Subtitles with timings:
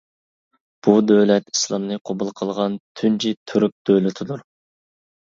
[0.85, 4.43] بۇ دۆلەت ئىسلامنى قوبۇل قىلغان تۇنجى تۈرك دۆلىتىدۇر.